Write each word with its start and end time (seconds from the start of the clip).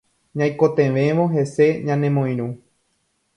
Ñaikotevẽvo 0.37 1.25
hese 1.33 1.67
ñanemoirũ 1.85 2.47